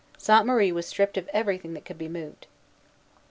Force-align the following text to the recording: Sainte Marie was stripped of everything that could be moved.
Sainte 0.17 0.47
Marie 0.47 0.71
was 0.71 0.87
stripped 0.87 1.15
of 1.15 1.29
everything 1.31 1.75
that 1.75 1.85
could 1.85 1.99
be 1.99 2.07
moved. 2.09 2.47